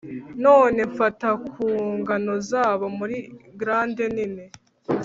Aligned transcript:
noneho 0.43 0.87
mfata 0.93 1.29
ku 1.49 1.65
ngano 1.99 2.33
zabo 2.49 2.85
muri 2.97 3.17
glade 3.59 4.05
nini, 4.15 4.45